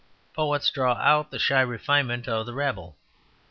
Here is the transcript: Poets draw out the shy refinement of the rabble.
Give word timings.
Poets 0.33 0.71
draw 0.71 0.95
out 0.95 1.29
the 1.29 1.37
shy 1.37 1.61
refinement 1.61 2.27
of 2.27 2.47
the 2.47 2.55
rabble. 2.55 2.95